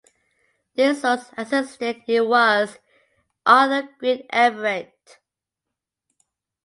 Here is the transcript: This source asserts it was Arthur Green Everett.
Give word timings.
This 0.73 1.01
source 1.03 1.29
asserts 1.37 1.77
it 2.07 2.25
was 2.27 2.79
Arthur 3.45 3.87
Green 3.99 4.25
Everett. 4.31 5.19